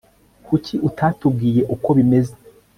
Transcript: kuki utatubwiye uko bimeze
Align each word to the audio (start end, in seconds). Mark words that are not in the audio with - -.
kuki 0.45 0.73
utatubwiye 0.87 1.61
uko 1.75 1.89
bimeze 1.97 2.33